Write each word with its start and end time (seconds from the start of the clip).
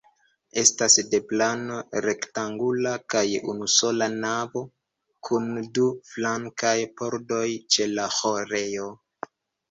Estas 0.59 0.93
de 1.09 1.17
plano 1.31 1.75
rektangula 2.05 2.93
kaj 3.13 3.21
unusola 3.53 4.07
navo, 4.23 4.63
kun 5.29 5.45
du 5.79 5.83
flankaj 6.13 6.73
pordoj 7.03 7.43
ĉe 7.77 7.87
la 7.93 8.07
ĥorejo. 8.21 8.89